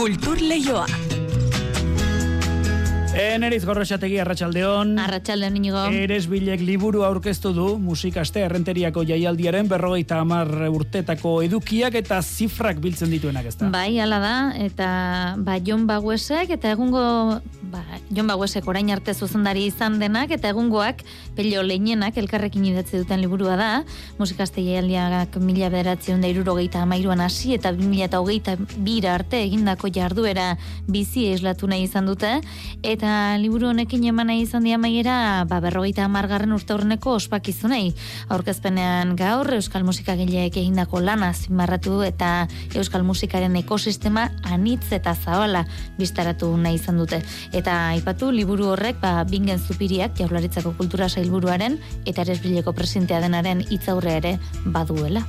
[0.00, 1.09] Kultur Leioa.
[3.10, 4.92] Eneriz gorroxategi arratsaldeon.
[5.02, 5.80] Arratsaldeon inigo.
[5.90, 13.10] Eres bilek liburu aurkeztu du musikaste errenteriako jaialdiaren berrogeita hamar urtetako edukiak eta zifrak biltzen
[13.10, 13.70] dituenak ezta.
[13.74, 14.90] Bai, hala da, eta
[15.42, 17.02] ba, Jon Baguesek eta egungo
[17.72, 17.82] ba,
[18.14, 21.02] Jon Baguesek orain arte zuzendari izan denak eta egungoak
[21.34, 23.70] pelio lehenenak elkarrekin idatzi duten liburua da.
[24.22, 29.90] Musikaste jaialdiak mila bederatzen da irurogeita amairuan hasi eta mila eta hogeita bira arte egindako
[29.90, 30.52] jarduera
[30.86, 32.36] bizi eslatu nahi izan dute.
[32.82, 32.99] Eta
[33.40, 37.94] liburu honekin eman nahi izan dia maiera, ba, berrogeita amargarren urte horreneko ospakizunei.
[38.28, 45.64] Aurkezpenean gaur, Euskal Musika gileek egindako lana zimarratu eta Euskal Musikaren ekosistema anitz eta zabala
[45.98, 47.22] biztaratu nahi izan dute.
[47.52, 54.18] Eta aipatu liburu horrek, ba, bingen zupiriak jaularitzako kultura sailburuaren eta eresbileko presentea denaren hitzaurre
[54.20, 55.24] ere baduela.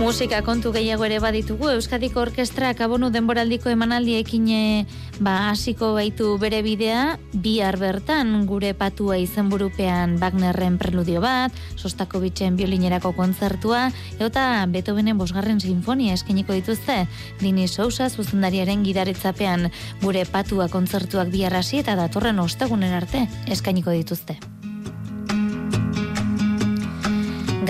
[0.00, 4.86] Musika kontu gehiago ere baditugu, Euskadiko Orkestra kabonu denboraldiko emanaldiekin eh,
[5.20, 12.56] ba, hasiko baitu bere bidea, bihar bertan gure patua izenburupean Wagnerren preludio bat, sostako bitxen
[12.56, 17.02] biolinerako kontzertua, eta Beethovenen bosgarren sinfonia eskeniko dituzte,
[17.42, 19.68] Dini Sousa zuzendariaren gidaritzapean
[20.00, 24.40] gure patua kontzertuak bihar hasi eta datorren ostegunen arte eskainiko dituzte.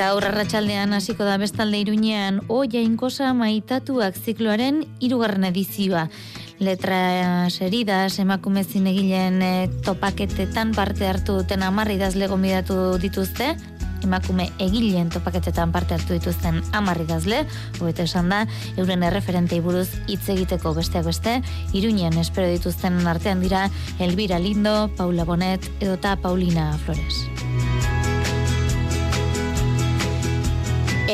[0.00, 6.06] Gaur arratsaldean hasiko da bestalde iruñean o jainkosa maitatuak zikloaren hirugarren edizioa.
[6.56, 7.00] Letra
[7.52, 9.50] seridas emakume zinegileen e,
[9.84, 13.50] topaketetan parte hartu duten 10 idazle gonbidatu dituzte.
[14.00, 17.42] Emakume egileen topaketetan parte hartu dituzten 10 idazle,
[17.76, 18.46] hobeto esan da,
[18.80, 21.42] euren erreferentei buruz hitz egiteko besteak beste,
[21.76, 27.49] Iruñean espero dituzten artean dira Elvira Lindo, Paula Bonet edota Paulina Flores.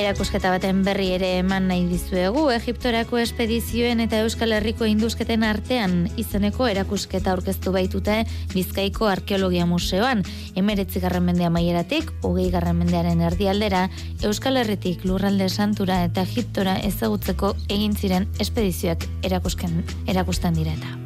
[0.07, 6.69] Erakusketa baten berri ere eman nahi dizuegu, Egiptorako espedizioen eta Euskal Herriko induzketen artean izeneko
[6.71, 8.21] erakusketa aurkeztu baitute
[8.53, 10.23] Bizkaiko Arkeologia Museoan.
[10.55, 13.89] Emeretzi garren mendea maieratik, hogei garren mendearen erdialdera,
[14.23, 21.06] Euskal Herritik lurralde santura eta Egiptora ezagutzeko egin ziren espedizioak erakusken, erakusten direta.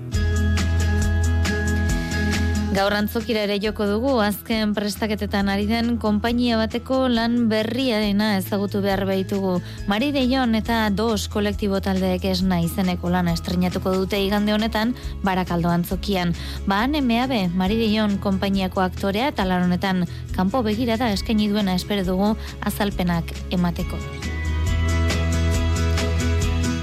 [2.71, 8.79] Gaur antzokira ere joko dugu, azken prestaketetan ari den konpainia bateko lan berria dena ezagutu
[8.85, 9.57] behar behitugu.
[9.91, 14.95] Mari Deion eta dos kolektibo taldeek esna izeneko lana estrenatuko dute igande honetan,
[15.27, 16.31] barakaldo antzokian.
[16.71, 20.07] Ba, han emeabe, Mari Deion konpainiako aktorea eta lan honetan
[20.37, 22.37] kanpo begirada eskaini duena espero dugu
[22.71, 23.99] azalpenak emateko.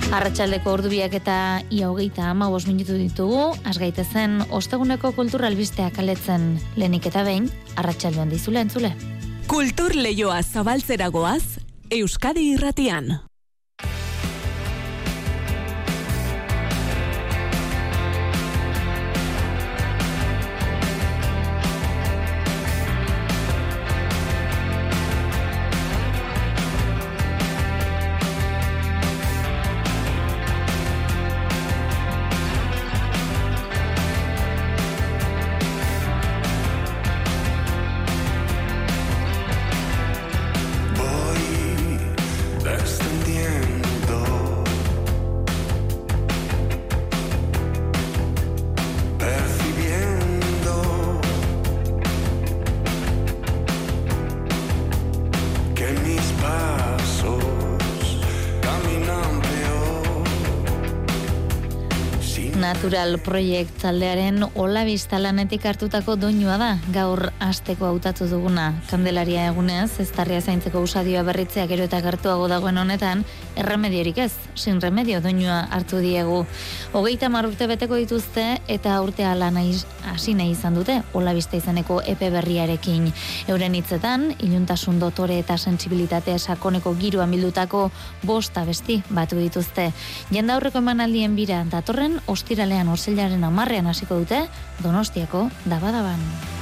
[0.08, 1.34] Arratxaldeko ordubiak eta
[1.68, 8.62] ia hogeita ama minutu ditugu, asgaite zen osteguneko kulturalbisteak aletzen lehenik eta behin, arratsaldean dizule
[8.62, 8.94] entzule.
[9.48, 11.60] Kultur lehioa zabaltzeragoaz,
[11.92, 13.27] Euskadi irratian.
[62.88, 64.86] Natural Project taldearen Ola
[65.20, 68.80] lanetik hartutako doinua da, gaur asteko hautatu duguna.
[68.88, 73.26] Kandelaria eguneaz, ez tarria zaintzeko usadioa berritzea gero eta gertuago dagoen honetan,
[73.58, 76.46] erremediorik ez, sin remedio doinua hartu diegu.
[76.94, 83.12] Hogeita marrurte beteko dituzte eta urtea lan hasi nahi izan dute, Ola izaneko epe berriarekin.
[83.50, 87.92] Euren hitzetan, iluntasun dotore eta sensibilitate sakoneko giroan bildutako
[88.24, 89.92] bosta besti batu dituzte.
[90.32, 94.44] Jenda aurreko emanaldien bira, datorren ostirale ostiralean orzelaren amarrean hasiko dute
[94.84, 96.57] Donostiako dabadaban.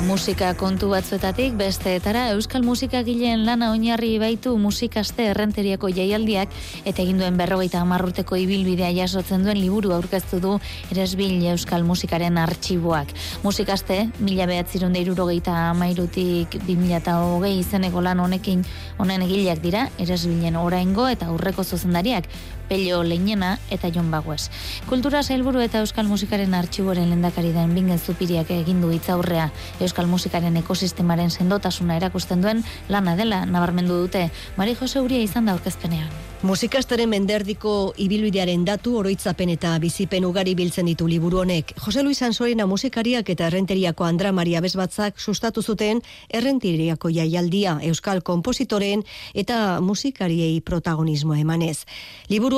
[0.00, 6.54] Musika kontu batzuetatik besteetara Euskal Musikagileen lana oinarri baitu musikaste errenteriako jaialdiak
[6.84, 10.54] eta egin duen berrogeita amarrurteko ibilbidea jasotzen duen liburu aurkeztu du
[10.94, 13.12] Eresbil Euskal Musikaren artxiboak.
[13.42, 18.64] Musikaste, mila behatzirunde irurogeita amairutik 2008 izeneko lan honekin
[18.98, 22.30] honen egileak dira, Eresbilen oraingo eta aurreko zuzendariak,
[22.72, 24.48] Pello Leinena eta Jon Bagues.
[24.88, 29.50] Kultura sailburu eta Euskal Musikaren artxiboren lendakari den bingen zupiriak egin du hitzaurrea
[29.84, 34.30] Euskal Musikaren ekosistemaren sendotasuna erakusten duen lana dela nabarmendu dute.
[34.56, 36.08] Mari Jose Uria izan da aurkezpenean.
[36.42, 41.70] Musikastaren menderdiko ibilbidearen datu oroitzapen eta bizipen ugari biltzen ditu liburu honek.
[41.84, 49.04] Jose Luis Ansorena musikariak eta errenteriako Andra Maria Bezbatzak sustatu zuten errenteriako jaialdia Euskal Kompositoren
[49.38, 51.84] eta musikariei protagonismoa emanez.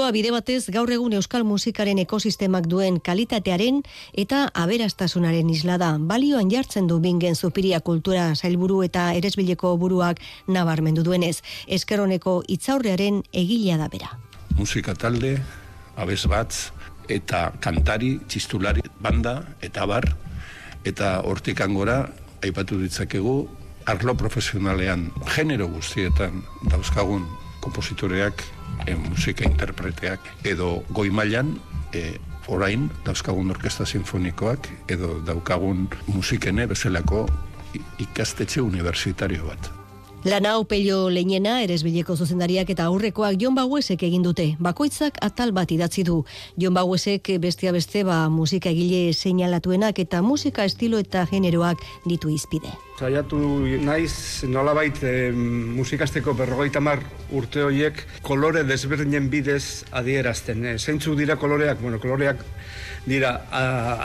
[0.05, 3.79] Liburua bide batez gaur egun Euskal musikaren ekosistemak duen kalitatearen
[4.21, 5.95] eta aberastasunaren islada.
[5.97, 11.39] Balioan jartzen du bingen zupiria kultura sailburu eta eresbileko buruak nabarmendu duenez.
[11.67, 14.11] Eskeroneko itzaurrearen egile da bera.
[14.59, 15.39] Musika talde,
[15.97, 16.53] abez bat,
[17.09, 20.05] eta kantari, txistulari, banda, eta bar,
[20.85, 22.11] eta hortik angora,
[22.45, 23.39] aipatu ditzakegu,
[23.89, 27.25] arlo profesionalean, genero guztietan, dauzkagun
[27.65, 28.45] kompositoreak,
[28.87, 31.55] e, musika interpreteak, edo goi mailan,
[31.93, 37.25] e, orain, dauzkagun orkesta sinfonikoak, edo daukagun musikene bezalako
[37.99, 39.73] ikastetxe universitario bat.
[40.25, 44.47] Lana pello leinena, eresbileko zuzendariak eta aurrekoak Jon Baguesek egin dute.
[44.57, 46.23] Bakoitzak atal bat idatzi du.
[46.57, 52.73] Jon Baguesek bestia beste ba musika egile seinalatuenak eta musika estilo eta generoak ditu izpide.
[52.95, 53.39] Zaiatu
[53.83, 57.01] naiz nolabait e, musikasteko berrogeita mar
[57.35, 60.63] urte horiek kolore desberdinen bidez adierazten.
[60.63, 61.81] E, zeintzu dira koloreak?
[61.83, 62.45] Bueno, koloreak
[63.05, 63.35] dira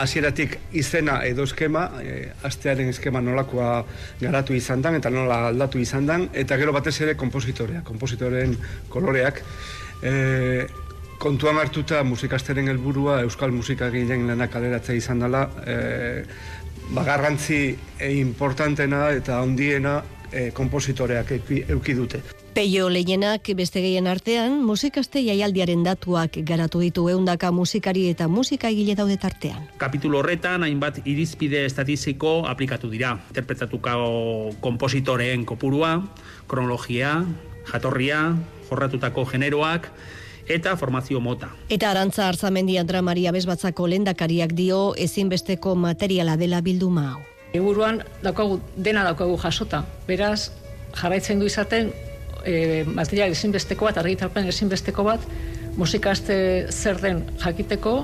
[0.02, 3.84] hasieratik izena edo eskema, e, astearen eskema nolakoa
[4.24, 8.58] garatu izan dan, eta nola aldatu izan dan, eta gero batez ere kompositorea, kompositoren
[8.90, 9.44] koloreak.
[10.02, 10.68] E,
[11.20, 15.78] kontuan hartuta musikasteren helburua Euskal Musika Gilean lanak aleratzea izan dela, e,
[16.96, 20.00] bagarrantzi e, importantena eta ondiena
[20.32, 21.32] e, kompositoreak
[21.70, 22.22] euki dute.
[22.54, 28.96] Peio lehenak beste gehien artean, musikaste jaialdiaren datuak garatu ditu eundaka musikari eta musika egile
[28.98, 29.70] daude tartean.
[29.78, 33.14] Kapitulo horretan, hainbat irizpide estatiziko aplikatu dira.
[33.30, 36.00] Interpretatuko kompositoreen kopurua,
[36.50, 37.20] kronologia,
[37.70, 38.24] jatorria,
[38.70, 39.92] jorratutako generoak,
[40.50, 41.52] eta formazio mota.
[41.70, 47.22] Eta arantza arzamendi Andra Maria Bezbatzako lendakariak dio ezinbesteko materiala dela bilduma hau.
[47.54, 49.84] Eguruan daukagu, dena daukagu jasota.
[50.08, 50.52] Beraz,
[50.98, 51.94] jarraitzen du izaten
[52.44, 55.24] e, material ezinbesteko bat, argitarpen ezinbesteko bat,
[55.78, 57.96] musikaste zer den jakiteko,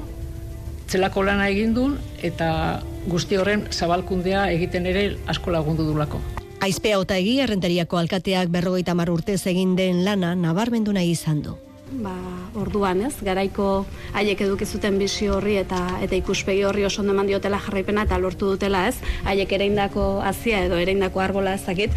[0.90, 6.22] zelako lana egin duen, eta guzti horren zabalkundea egiten ere asko lagundu dulako.
[6.66, 11.58] Aizpea eta egi, errenteriako alkateak berrogeita mar urtez egin den lana nabarmendu nahi izan du
[11.92, 12.16] ba,
[12.56, 13.14] orduan, ez?
[13.26, 18.06] Garaiko haiek eduki zuten bizio horri eta eta ikuspegi horri oso ondo eman diotela jarraipena
[18.08, 18.96] eta lortu dutela, ez?
[19.26, 21.96] Haiek ereindako hasia edo ereindako arbola ezakit,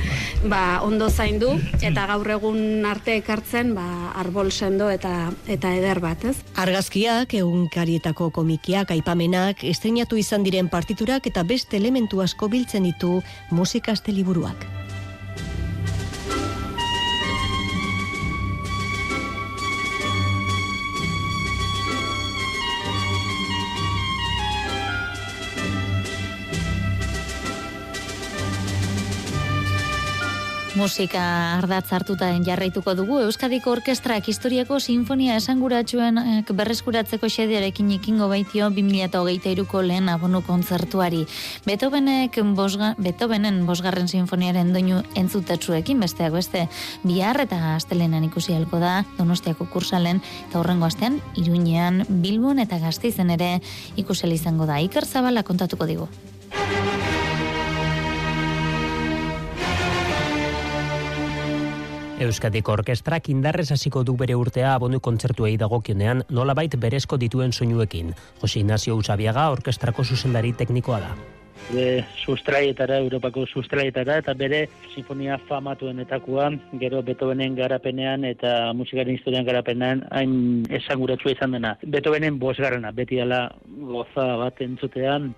[0.51, 3.87] ba, ondo zaindu eta gaur egun arte ekartzen, ba,
[4.19, 6.37] arbol sendo eta eta eder bat, ez?
[6.57, 13.19] Argazkiak, egunkarietako komikiak, aipamenak, estrenatu izan diren partiturak eta beste elementu asko biltzen ditu
[13.51, 14.88] musikaste liburuak.
[30.79, 31.21] Musika
[31.57, 36.21] ardatz hartuta jarraituko dugu Euskadiko Orkestrak historiako sinfonia esanguratsuen
[36.55, 41.25] berreskuratzeko xediarekin ikingo baitio 2023ko lehen abonu kontzertuari.
[41.67, 46.69] Beethovenek bosga, Beethovenen bosgarren sinfoniaren doinu entzutetsuekin besteak beste
[47.03, 53.35] bihar eta astelenan ikusi halko da Donostiako kursalen eta horrengo astean Iruñean, Bilbon eta Gasteizen
[53.35, 53.57] ere
[53.97, 54.79] ikuseli izango da.
[54.79, 56.13] Iker Zabala kontatuko digu.
[62.19, 68.09] Euskadiko Orkestrak indarrez hasiko du bere urtea abonu kontzertuei dagokionean nolabait berezko dituen soinuekin.
[68.41, 71.13] Jose Ignacio Usabiaga orkestrako zuzendari teknikoa da.
[71.71, 76.49] De sustraietara, Europako sustraietara, eta bere sinfonia famatuenetakoa,
[76.81, 81.77] gero Beethovenen garapenean eta musikaren historian garapenean, hain esanguratsua izan dena.
[81.87, 83.45] Beethovenen bosgarrena, beti ala
[83.93, 85.35] goza bat entzutean,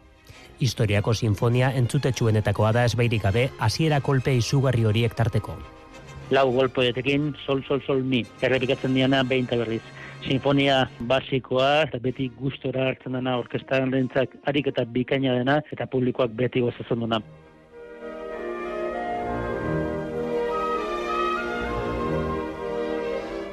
[0.61, 5.59] Historiako sinfonia entzutetsuenetakoa da ezbairik gabe, hasiera kolpe izugarri horiek tarteko
[6.31, 9.83] lau golpoetekin, sol, sol, sol, mi, errepikatzen diana behin eta berriz.
[10.21, 16.35] Sinfonia basikoa, eta beti gustora hartzen dena orkestaren lehentzak harik eta bikaina dena, eta publikoak
[16.37, 17.23] beti gozatzen duna.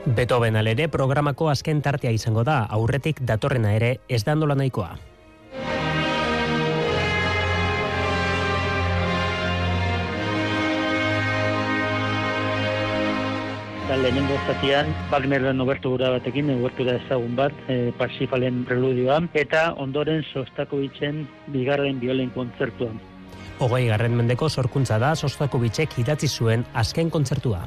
[0.08, 4.96] Beethoven alere programako azken tartea izango da, aurretik datorrena ere ez da nahikoa.
[14.02, 22.00] Lehenengo zatian, Wagnerren obertura batekin, obertura ezagun bat, e, Parsifalen preludioa, eta ondoren Sostakovitzen bigarren
[22.02, 23.00] violen kontzertuan.
[23.60, 27.64] Hogei garren mendeko sorkuntza da Sostakovitzek idatzi zuen azken kontzertua.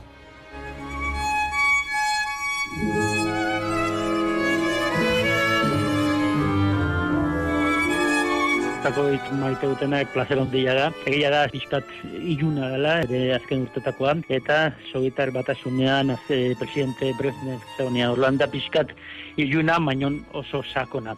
[8.80, 10.84] Sostakovitz maite dutenak plazer ondia da.
[11.04, 18.08] Egia da, pixkat iluna dela, ere azken urtetakoan, eta Sovietar batasunean, azte presidente Brezhnev zegoenia
[18.14, 18.94] Orlanda pixkat
[19.36, 21.12] iluna, baino oso sakona.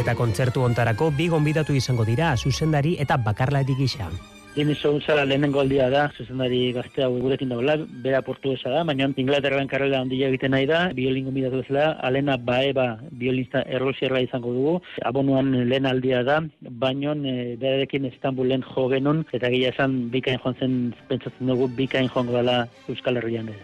[0.00, 4.08] Eta kontzertu ontarako bi gonbidatu izango dira zuzendari eta bakarlari gisa.
[4.58, 10.00] Dini Sousa lehenengo aldia da, zuzendari gaztea gurekin dagoela, bera portuesa da, baina Inglaterraren karrela
[10.02, 12.88] handia egiten nahi da, biolin gombidatu bezala, Alena Baeba
[13.20, 14.72] biolinista errosierra izango dugu,
[15.06, 16.40] abonuan lehen aldia da,
[16.82, 22.10] baina e, berarekin Istanbulen jo genuen, eta gila esan bikain joan zen, pentsatzen dugu, bikain
[22.10, 23.62] joango dela Euskal Herrian ere.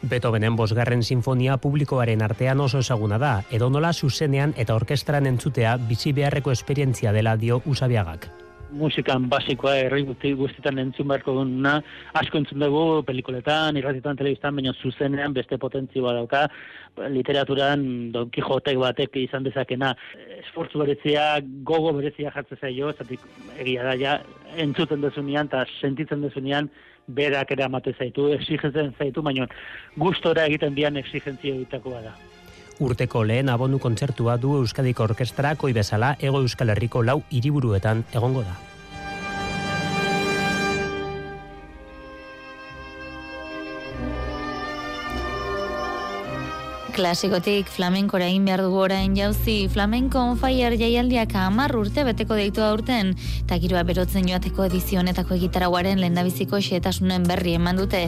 [0.00, 6.56] Beethovenen bosgarren sinfonia publikoaren artean oso ezaguna da, edonola zuzenean eta orkestran entzutea bizi beharreko
[6.56, 8.30] esperientzia dela dio Usabiagak.
[8.72, 11.74] Musikan basikoa herri guzti guztietan entzun beharko duguna,
[12.18, 16.42] asko entzun dugu pelikuletan, irratietan, telebistan, baina zuzenean beste potentzioa dauka,
[17.12, 19.94] literaturan Don Quixote batek izan dezakena.
[20.40, 21.26] Esfortzu berezia,
[21.68, 23.24] gogo berezia jartzen zaio, zatik
[23.58, 24.18] egia da ja,
[24.56, 26.70] entzuten dezunean eta sentitzen dezunean
[27.06, 29.48] berak ere amate zaitu, exigentzen zaitu, baina
[29.98, 32.14] gustora egiten dian exigentzia egitakoa da.
[32.82, 38.42] Urteko lehen abonu kontzertua du Euskadiko Orkestra koi bezala Ego Euskal Herriko lau hiriburuetan egongo
[38.48, 38.71] da.
[46.92, 52.60] Klasikotik flamenkora egin behar dugu orain jauzi, flamenko on fire jaialdiak hamar urte beteko deitu
[52.66, 58.02] aurten, eta giroa berotzen joateko edizio honetako egitarauaren lehendabiziko xetasunen berri eman dute.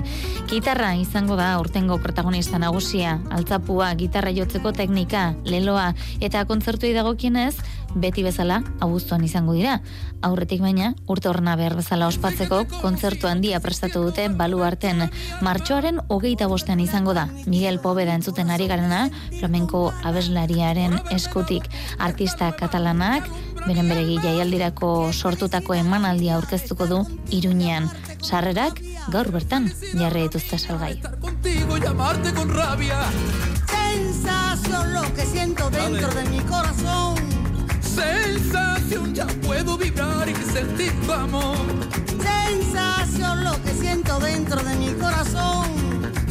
[0.52, 7.54] Gitarra izango da urtengo protagonista nagusia, altzapua, gitarra jotzeko teknika, leloa, eta kontzertu dagokienez,
[7.94, 9.78] beti bezala abuztuan izango dira.
[10.24, 15.06] Aurretik baina, urte horna behar bezala ospatzeko, kontzertu handia prestatu dute baluarten.
[15.46, 17.28] Martxoaren hogeita bostean izango da.
[17.46, 21.68] Miguel Poveda entzuten ari garena, flamenko abeslariaren eskutik.
[21.98, 23.28] Artista katalanak,
[23.66, 27.88] beren beregi jaialdirako sortutako emanaldia aurkeztuko du iruñean.
[28.24, 28.80] Sarrerak,
[29.12, 30.98] gaur bertan, jarri dituzte salgai.
[33.94, 37.14] Sensación lo que siento dentro de mi corazón.
[37.80, 41.56] Sensación, ya puedo vibrar y sentir tu amor.
[42.18, 46.23] Sensación lo que siento dentro de mi corazón.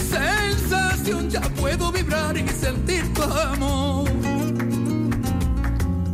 [0.70, 4.10] Sensación, ya puedo vibrar y sentir tu amor.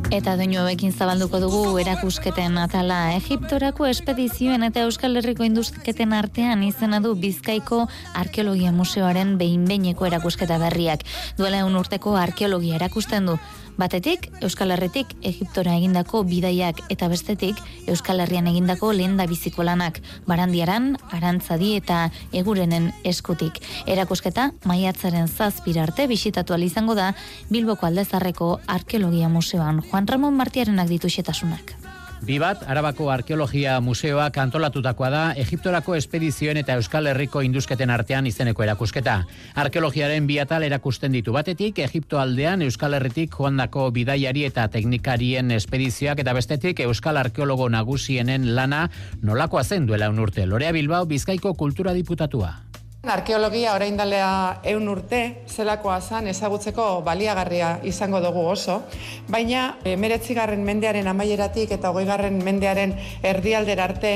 [0.10, 6.98] Eta doinu hauekin zabalduko dugu erakusketen atala Egiptorako espedizioen eta Euskal Herriko induzketen artean izena
[7.00, 7.84] du Bizkaiko
[8.18, 11.06] Arkeologia Museoaren behinbeineko erakusketa berriak.
[11.38, 13.38] Duela egun urteko arkeologia erakusten du.
[13.80, 20.02] Batetik, Euskal Herritik Egiptora egindako bidaiak eta bestetik Euskal Herrian egindako lehen da biziko lanak,
[20.28, 22.02] barandiaran, arantzadi eta
[22.36, 23.64] egurenen eskutik.
[23.88, 27.14] Erakusketa, maiatzaren zazpira arte bisitatu izango da
[27.50, 31.79] Bilboko Aldezarreko Arkeologia Museoan Juan Ramon Martiarenak ditu xetasunak.
[32.20, 38.64] Bi bat, Arabako Arkeologia Museoak antolatutakoa da Egiptorako espedizioen eta Euskal Herriko induzketen artean izeneko
[38.66, 39.16] erakusketa.
[39.64, 46.20] Arkeologiaren bi atal erakusten ditu batetik, Egipto aldean Euskal Herritik joandako bidaiari eta teknikarien espedizioak
[46.20, 48.90] eta bestetik Euskal Arkeologo nagusienen lana
[49.24, 50.46] nolakoa zen duela un urte.
[50.46, 52.69] Lorea Bilbao, Bizkaiko Kultura Diputatua.
[53.08, 58.76] Arkeologia orain dalea eun urte, zelakoa zan ezagutzeko baliagarria izango dugu oso,
[59.32, 64.14] baina emeretzigarren mendearen amaieratik eta hogeigarren mendearen erdialdera arte,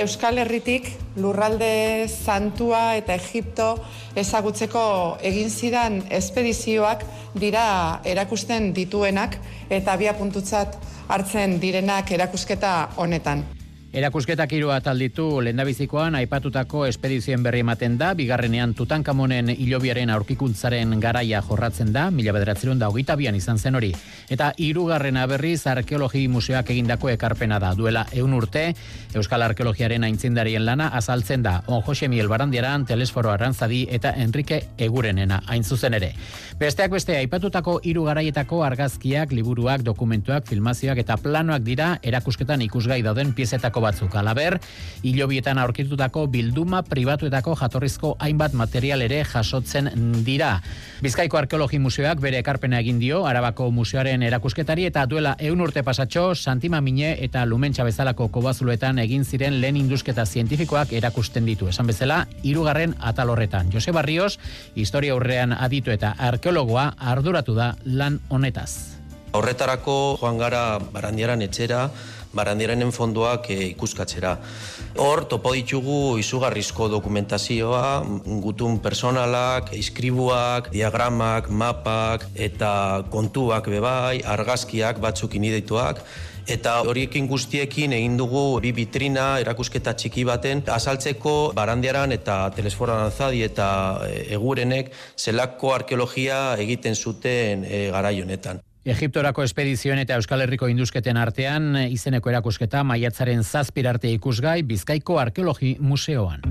[0.00, 0.88] Euskal Herritik
[1.20, 3.70] lurralde santua eta Egipto
[4.16, 4.84] ezagutzeko
[5.20, 7.04] egin zidan espedizioak
[7.36, 9.36] dira erakusten dituenak
[9.68, 13.44] eta bia puntutzat hartzen direnak erakusketa honetan.
[13.92, 21.42] Erakusketak hiru atal ditu lehendabizikoan aipatutako espedizioen berri ematen da, bigarrenean Tutankamonen hilobiaren aurkikuntzaren garaia
[21.44, 23.90] jorratzen da, mila bederatzerun da hogeita bian izan zen hori.
[24.32, 27.74] Eta hirugarrena berriz arkeologi museoak egindako ekarpena da.
[27.76, 28.62] Duela eun urte,
[29.12, 31.58] Euskal Arkeologiaren aintzindarien lana azaltzen da.
[31.66, 36.14] On Jose Miel Barandiaran, Telesforo Arantzadi eta Enrique Egurenena hain zuzen ere.
[36.56, 43.36] Besteak beste aipatutako hiru garaietako argazkiak, liburuak, dokumentuak, filmazioak eta planoak dira erakusketan ikusgai dauden
[43.36, 44.14] piezetako batzuk.
[44.16, 44.58] Alaber,
[45.02, 49.90] hilobietan aurkitutako bilduma pribatuetako jatorrizko hainbat material ere jasotzen
[50.24, 50.54] dira.
[51.02, 56.34] Bizkaiko Arkeologi Museoak bere ekarpena egin dio, Arabako Museoaren erakusketari eta duela eun urte pasatxo,
[56.34, 61.68] Santima Mine eta Lumentxa bezalako kobazuloetan egin ziren lehen indusketa zientifikoak erakusten ditu.
[61.68, 63.72] Esan bezala, hirugarren atal horretan.
[63.72, 64.38] Jose Barrios,
[64.74, 68.70] historia aurrean aditu eta arkeologoa arduratu da lan honetaz.
[69.32, 71.86] Horretarako joan gara barandiaran etxera,
[72.34, 74.36] barandiaranen fondoak e, ikuskatzera.
[75.02, 78.02] Hor, topo ditugu izugarrizko dokumentazioa,
[78.44, 82.74] gutun personalak, iskribuak, diagramak, mapak eta
[83.12, 86.04] kontuak bebai, argazkiak batzuk inidituak,
[86.50, 93.44] Eta horiekin guztiekin egin dugu bi vitrina erakusketa txiki baten azaltzeko barandiaran eta telesforan anzadi
[93.46, 93.68] eta
[94.08, 98.58] e, egurenek zelako arkeologia egiten zuten e, garai honetan.
[98.84, 106.42] Egiptorako espedizioen eta Euskal Herriko induzketen artean izeneko erakusketa maiatzaren zazpirarte ikusgai Bizkaiko Arkeologi Museoan.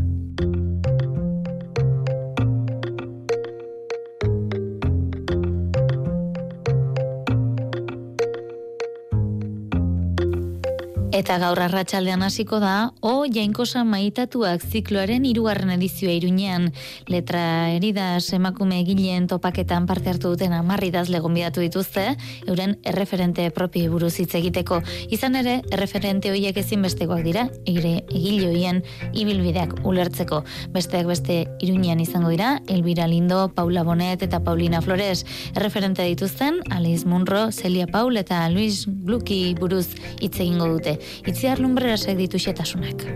[11.11, 16.69] Eta gaur arratsaldean hasiko da, o jainkosa maitatuak zikloaren hirugarren edizioa iruñean.
[17.11, 17.41] Letra
[17.73, 22.05] eridas emakume egileen topaketan parte hartu duten amarridaz legonbidatu dituzte,
[22.47, 24.79] euren erreferente propio buruz hitz egiteko.
[25.11, 28.79] Izan ere, erreferente horiek ezinbestekoak dira, egire egile
[29.11, 30.45] ibilbideak ulertzeko.
[30.71, 35.25] Besteak beste iruñean izango dira, Elvira Lindo, Paula Bonet eta Paulina Flores.
[35.57, 39.89] Erreferente dituzten, Alice Munro, Celia Paul eta Luis Gluki buruz
[40.21, 43.07] hitz egingo dute itziar lumbrerasek ditu xetasunak.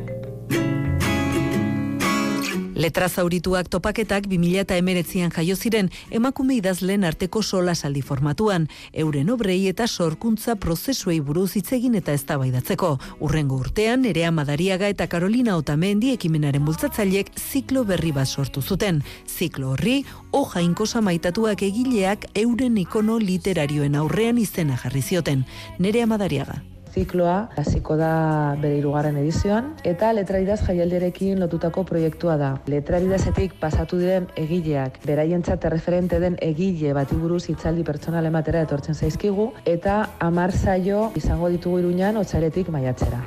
[2.76, 9.32] Letra zaurituak topaketak 2000 eta emeretzian jaio ziren emakume idazlen arteko sola saldi formatuan, euren
[9.32, 12.92] obrei eta sorkuntza prozesuei buruz itzegin eta eztabaidatzeko.
[13.22, 19.04] Urrengo urtean, Nerea Madariaga eta Carolina Otamendi ekimenaren bultzatzailek ziklo berri bat sortu zuten.
[19.26, 20.02] Ziklo horri,
[20.32, 25.46] hoja inkosa maitatuak egileak euren ikono literarioen aurrean izena jarri zioten.
[25.80, 32.52] Nerea Madariaga zikloa hasiko da bere hirugarren edizioan eta letraridaz jaialdiarekin lotutako proiektua da.
[32.72, 39.52] Letraridazetik pasatu diren egileak, beraientzat referente den egile bati buruz hitzaldi pertsonal ematera etortzen zaizkigu
[39.66, 43.26] eta hamar saio izango ditugu Iruñan otsaretik maiatzera.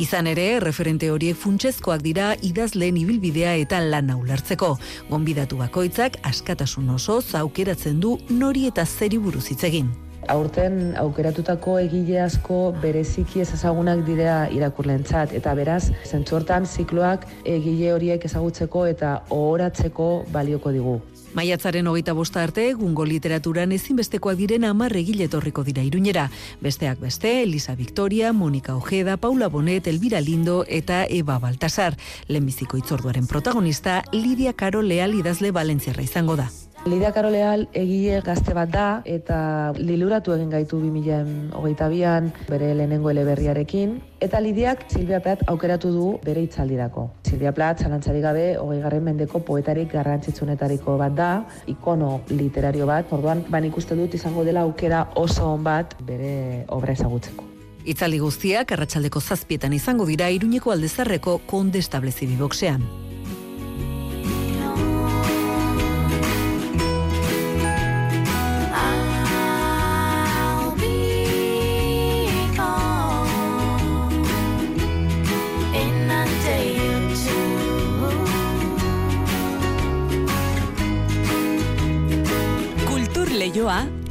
[0.00, 4.76] Izan ere, referente horiek funtsezkoak dira idazleen ibilbidea eta lan ulertzeko.
[5.10, 9.90] Gonbidatu bakoitzak askatasun oso aukeratzen du nori eta zeri buruz hitz egin
[10.30, 18.24] aurten aukeratutako egile asko bereziki ezagunak dira irakurlentzat eta beraz zentzu hortan zikloak egile horiek
[18.30, 21.00] ezagutzeko eta ohoratzeko balioko digu.
[21.34, 26.24] Maiatzaren hogeita bosta arte, gungo literaturan ezinbestekoak diren amar egile etorriko dira irunera.
[26.60, 31.94] Besteak beste, Elisa Victoria, Monika Ojeda, Paula Bonet, Elvira Lindo eta Eva Baltasar.
[32.26, 36.50] Lehenbiziko itzorduaren protagonista, Lidia Karo Leal idazle Valentziarra izango da.
[36.86, 44.40] Lidia Karoleal egile gazte bat da eta liluratu egin gaitu 2022an bere lehenengo eleberriarekin eta
[44.40, 47.04] Lidiak Silvia Plat aukeratu du bere itzaldirako.
[47.28, 49.02] Silvia Plat zalantzari gabe 20.
[49.04, 51.30] mendeko poetarik garrantzitsunetariko bat da,
[51.68, 53.12] ikono literario bat.
[53.12, 57.44] Orduan ban ikuste dut izango dela aukera oso on bat bere obra ezagutzeko.
[57.84, 62.26] Itzali guztiak arratsaldeko zazpietan izango dira Iruñeko aldezarreko konde establezi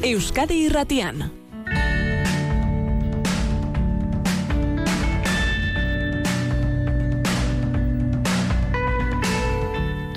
[0.10, 1.39] Euskadi Irratian.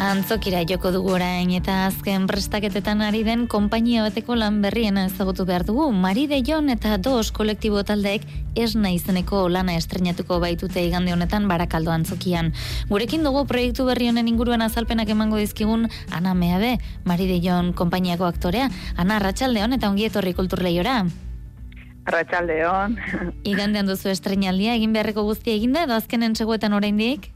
[0.03, 5.63] Antzokira joko dugu orain eta azken prestaketetan ari den konpainia bateko lan berriena ezagutu behar
[5.63, 5.85] dugu.
[5.95, 8.25] Mari de Jon eta dos kolektibo taldeek
[8.59, 12.51] esna izeneko lana estrenatuko baitute igande honetan barakaldo antzokian.
[12.89, 18.27] Gurekin dugu proiektu berri honen inguruan azalpenak emango dizkigun Ana Meabe, Mari de Jon konpainiako
[18.27, 18.71] aktorea.
[18.97, 21.05] Ana, Arratxaldeon eta ongi etorri kulturleiora.
[22.11, 22.99] Arratxaldeon.
[23.55, 27.31] Igandean duzu estrenaldia, egin beharreko guztia eginda edo azkenen seguetan oraindik?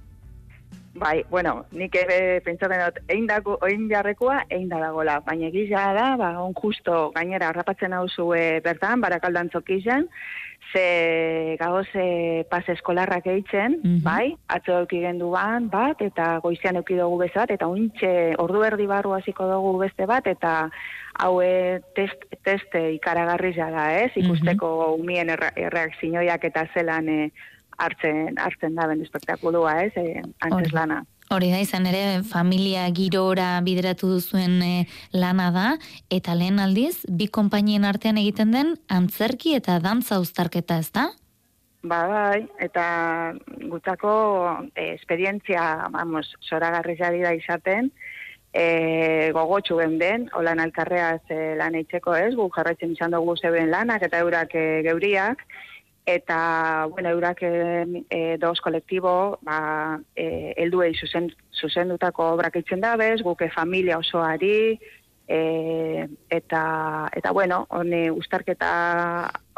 [0.97, 5.19] Bai, bueno, nik ere pentsatzen dut, egin dago, egin jarrekoa, egin da dagoela.
[5.27, 10.09] Baina egizia da, ba, on justo gainera harrapatzen hau zue bertan, barakaldan zokizan,
[10.73, 16.97] ze gagoze pas eskolarrak eitzen, mm bai, atzo euki gendu ban, bat, eta goizian euki
[16.99, 20.71] dugu beste bat, eta uintxe ordu erdi barru hasiko dugu beste bat, eta
[21.25, 24.13] haue test, teste ikaragarri da, ez?
[24.15, 25.01] Ikusteko mm -hmm.
[25.01, 27.31] umien erreakzioiak eta zelan eh,
[27.77, 29.93] hartzen hartzen da ben espektakulua, ez?
[29.97, 31.03] E, antes lana.
[31.35, 35.69] Hori da, izan ere, familia girora bideratu duzuen e, lana da,
[36.11, 41.09] eta lehen aldiz, bi konpainien artean egiten den antzerki eta dantza uztarketa, ez da?
[41.87, 42.85] Ba, bai, eta
[43.71, 44.13] gutako
[44.75, 47.91] e, esperientzia, vamos, zoragarri da izaten,
[48.57, 54.03] e, gogotxu den, holan alkarreaz e, lan eitzeko ez, gu jarraitzen izan dugu zeben lanak
[54.03, 55.43] eta eurak e, geuriak,
[56.07, 63.21] eta bueno, eurak e, e, dos kolektibo ba, e, elduei zuzen, zuzendutako obrak itzen dabez,
[63.27, 64.79] guke familia osoari,
[65.27, 68.71] e, eta, eta bueno, hone ustarketa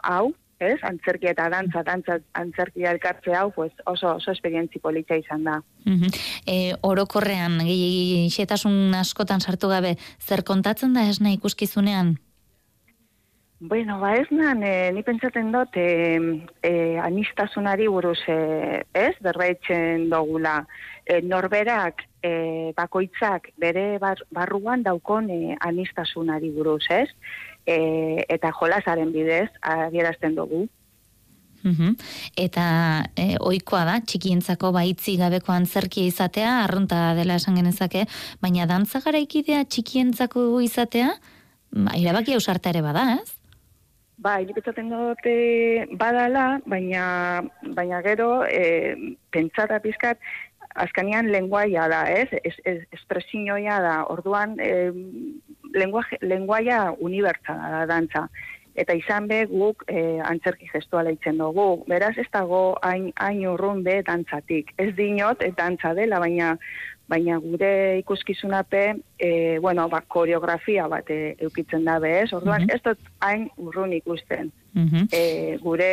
[0.02, 0.78] hau, ez?
[0.82, 5.60] Antzerki eta dantza, dantza, antzerki elkartze hau, pues oso, oso esperientzi politza izan da.
[5.84, 6.16] Mm
[6.88, 7.58] orokorrean,
[8.32, 12.16] xetasun askotan sartu gabe, zer kontatzen da esna ikuskizunean?
[13.60, 20.04] Bueno, ba ez nan, e, ni pentsaten dut, e, e, anistasunari buruz, e, ez, berbaitzen
[20.12, 20.60] dogula.
[21.02, 27.08] E, norberak, e, bakoitzak, bere bar, barruan daukon e, anistasunari buruz, ez?
[27.66, 30.68] E, eta jolasaren bidez, adierazten dugu.
[31.66, 31.96] Uhum.
[32.38, 32.68] Eta
[33.18, 38.06] e, oikoa da, txikientzako baitzi gabeko antzerkia izatea, arrunta dela esan genezake,
[38.38, 41.10] baina dantza garaikidea txikientzako izatea,
[41.74, 43.37] ba, irabaki ausarta ere bada, ez?
[44.18, 45.32] Ba, iripetzaten dute
[45.98, 47.02] badala, baina,
[47.76, 50.18] baina gero, e, pentsata pizkat,
[50.74, 52.26] azkanian lenguaia da, ez?
[52.42, 54.90] Es, es, espresioia da, orduan, e,
[55.74, 58.26] lenguaia, lenguaia unibertsala da dantza.
[58.78, 61.84] Eta izan be guk e, antzerki gestuala itzen dugu.
[61.90, 64.74] Beraz, ez dago hain, hain urrun be dantzatik.
[64.78, 66.56] Ez dinot, eta dantza dela, baina
[67.08, 68.82] baina gure ikuskizunape,
[69.18, 73.94] e, bueno, ba, koreografia bat e, eukitzen da bez, orduan mm ez dut hain urrun
[73.96, 74.50] ikusten
[75.10, 75.88] e, gure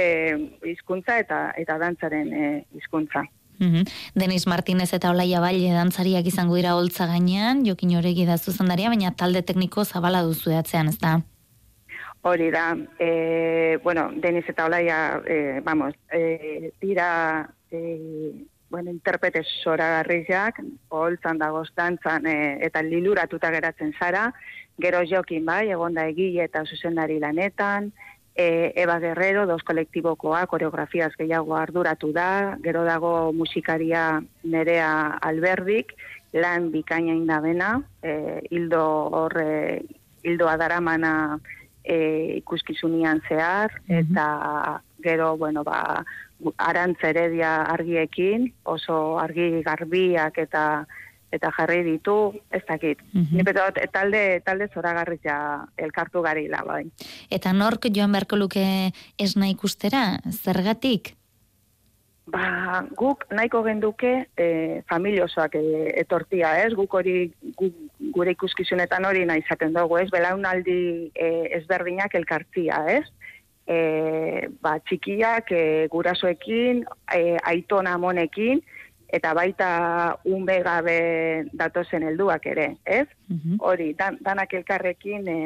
[0.67, 3.23] hizkuntza eta eta dantzaren e, hizkuntza.
[3.59, 8.91] Mm Denis Martinez eta Olaia Baile dantzariak izango dira holtza gainean, jokin horegi da zuzendaria,
[8.91, 11.21] baina talde tekniko zabala duzu eatzean, ez da?
[12.25, 18.33] Hori da, e, bueno, Denis eta Olaia, e, vamos, e, tira e,
[18.75, 20.57] bueno, interprete zoragarriak,
[20.91, 22.33] holtzan dagoz dantzan e,
[22.67, 24.25] eta liluratuta geratzen zara,
[24.83, 27.93] gero jokin bai, egonda egile eta zuzendari lanetan,
[28.35, 34.91] e, Eba Guerrero, dos kolektibokoa, koreografiaz gehiago arduratu da, gero dago musikaria nerea
[35.23, 35.95] alberdik,
[36.35, 38.83] lan bikaina indabena, e, hildo
[39.21, 39.85] horre,
[40.27, 41.39] hildo adaramana
[41.79, 46.03] e, ikuskizunian zehar, eta gero, bueno, ba,
[46.57, 50.85] arantzeredia argiekin, oso argi garbiak eta
[51.35, 53.01] eta jarri ditu, ez dakit.
[53.11, 53.91] Mm -hmm.
[53.91, 56.85] talde, talde zoragarria elkartu gari bai.
[57.29, 61.15] Eta nork joan beharko luke esna ikustera, zergatik?
[62.25, 66.73] Ba, guk nahiko genduke e, familiosoak e, etortia, ez?
[66.73, 67.31] Guk hori
[68.15, 70.09] gure ikuskizunetan hori nahi izaten dugu, ez?
[70.09, 71.27] Belaunaldi e,
[71.59, 73.05] ezberdinak elkartzia, ez?
[73.67, 78.61] E, ba, txikiak e, gurasoekin, e, aitona monekin,
[79.15, 79.69] eta baita
[80.27, 80.97] unbe gabe
[81.53, 83.05] datozen helduak ere, ez?
[83.59, 85.39] Hori, dan, danak elkarrekin e,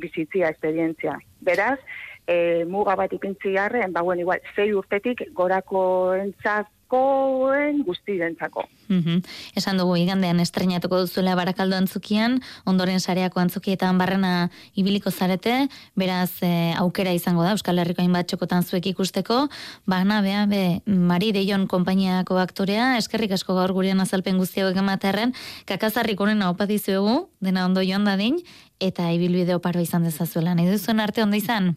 [0.00, 1.18] bizitzia esperientzia.
[1.44, 1.78] Beraz,
[2.26, 8.64] e, muga bat ipintzi garren, ba, bueno, igual, zei urtetik gorako entzat koen guztirentzako.
[8.88, 9.22] Mm
[9.56, 16.50] Esan dugu, igandean estrenatuko duzuela barakaldo antzukian, ondoren sareako antzukietan barrena ibiliko zarete, beraz e,
[16.78, 19.44] aukera izango da, Euskal Herriko hainbat txokotan zuek ikusteko,
[19.90, 25.34] bana, bea, be, Mari Deion konpainiako aktorea, eskerrik asko gaur gurean azalpen guztiago ematerren,
[25.70, 28.42] kakazarrik honena opadizuegu, dena ondo joan dadin,
[28.80, 30.54] eta ibilbide oparo izan dezazuela.
[30.54, 31.74] Nahi duzuen arte ondo izan?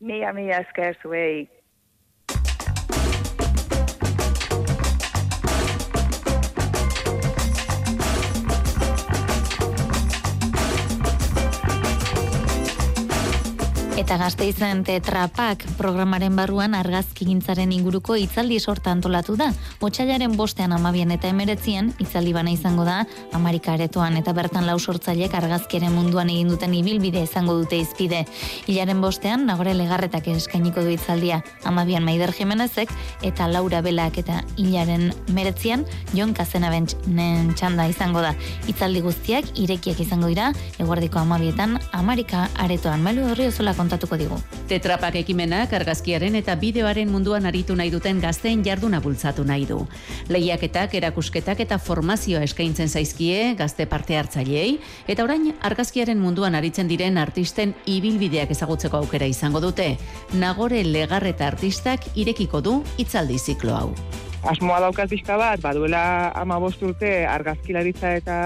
[0.00, 1.46] Mila, mila esker zuei.
[14.06, 19.48] Eta gazte izan tetrapak programaren barruan argazki gintzaren inguruko itzaldi sorta antolatu da.
[19.82, 23.00] Otsailaren bostean amabien eta emeretzian, itzaldi bana izango da,
[23.34, 28.20] Amerika aretoan eta bertan lau sortzaileak argazkiaren munduan egin duten ibilbide izango dute izpide.
[28.70, 32.94] Ilaren bostean, nagore legarretak eskainiko du itzaldia, amabian Maider Jimenezek
[33.26, 35.82] eta Laura Belak eta hilaren meretzian,
[36.14, 38.36] Jon Kazena nen txanda izango da.
[38.70, 43.02] Itzaldi guztiak irekiak izango dira, eguardiko amabietan, Amerika aretoan.
[43.02, 44.36] Mailu horri osola kontatuko digu.
[44.68, 49.86] Tetrapak ekimenak argazkiaren eta bideoaren munduan aritu nahi duten gazteen jarduna bultzatu nahi du.
[50.28, 54.78] Lehiaketak, erakusketak eta formazioa eskaintzen zaizkie gazte parte hartzaileei
[55.08, 59.96] eta orain argazkiaren munduan aritzen diren artisten ibilbideak ezagutzeko aukera izango dute.
[60.34, 63.90] Nagore Legarreta artistak irekiko du hitzaldi ziklo hau.
[64.46, 68.36] Asmoa daukat pixka bat, baduela ama urte argazkilaritza eta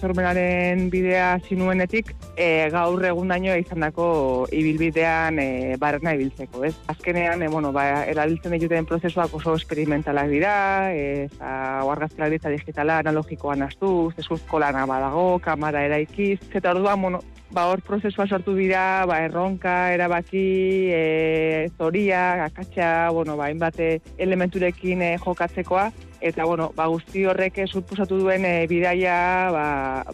[0.00, 6.74] sormenaren bidea zinuenetik, e, gaur egun daño izan dako ibilbidean e, barrena ibiltzeko, ez?
[6.90, 10.56] Azkenean, e, bueno, ba, erabiltzen dituten prozesuak oso experimentalak dira,
[10.90, 17.22] e, argazkilaritza digitala analogikoan astu, zezuzko lana badago, kamara eraikiz, eta orduan, bueno,
[17.54, 23.78] ba hor prozesua sortu dira, ba erronka, erabaki, e, zoria, akatsa, bueno, ba hainbat
[24.18, 25.90] elementurekin e, jokatzekoa
[26.20, 29.16] eta bueno, ba guzti horrek suposatu duen e, bidaia,
[29.54, 29.66] ba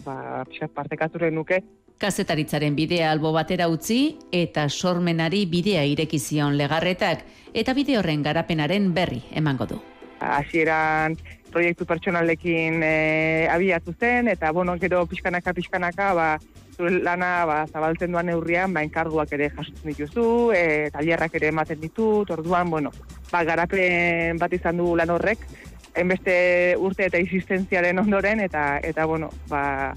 [0.05, 0.17] ba
[0.75, 1.63] partekaturen nuke
[2.01, 7.21] kazetaritzaren bidea albo batera utzi eta sormenari bidea ireki zion legarretak
[7.53, 9.77] eta bide horren garapenaren berri emango du.
[10.21, 11.17] Hasieran
[11.53, 12.95] proiektu pertsonalekin e,
[13.51, 16.27] abiatu zen eta bueno, gero pixkanaka pixkanaka ba
[16.79, 22.25] lana ba, zabaltzen duan neurrian, ba, enkarguak ere jasotzen dituzu, e, talierrak ere ematen ditu,
[22.29, 22.91] orduan, bueno,
[23.31, 25.45] ba, garapen bat izan du lan horrek,
[25.95, 29.93] enbeste urte eta existentziaren ondoren, eta, eta bueno, ba,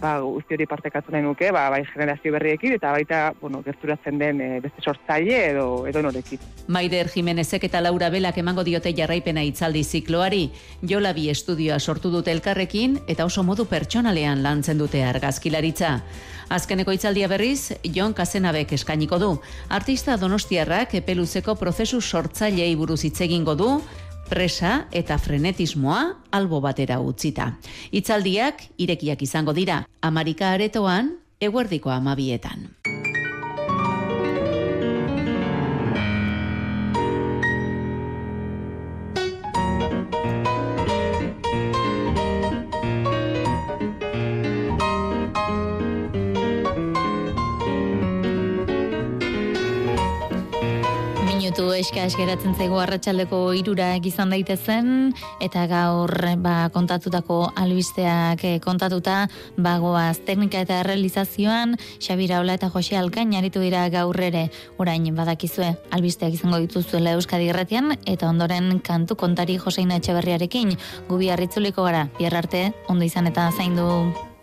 [0.00, 4.40] ba, guzti hori partekatu nahi nuke, ba, bai generazio berriekin, eta baita, bueno, gerturatzen den
[4.40, 6.42] e, beste sortzaile edo, edo norekin.
[6.68, 10.46] Maider Jimenezek eta Laura Belak emango diote jarraipena itzaldi zikloari,
[10.82, 16.00] jola bi estudioa sortu dute elkarrekin, eta oso modu pertsonalean lantzen dute argazkilaritza.
[16.46, 19.32] Azkeneko itzaldia berriz, Jon Kazenabek eskainiko du.
[19.68, 23.70] Artista donostiarrak epeluzeko prozesu sortzailei buruz hitz egingo du,
[24.28, 27.52] presa eta frenetismoa albo batera utzita.
[27.90, 32.70] Itzaldiak irekiak izango dira, Amarika aretoan, eguerdiko amabietan.
[51.76, 55.12] Eska geratzen zego arratsaldeko irura izan daitezen.
[55.44, 56.12] Eta gaur
[56.42, 63.60] ba, kontatutako albisteak eh, kontatuta bagoaz teknika eta realizazioan Xabira Ola eta Jose Alkain aritu
[63.60, 64.48] dira gaur ere.
[64.78, 70.76] Orain badakizue albisteak izango dituzuela Euskadi Irratian eta ondoren kantu kontari Joseina Etxeberriarekin
[71.08, 74.35] gubi harritzuliko gara, biarrarte, ondo izan eta zaindu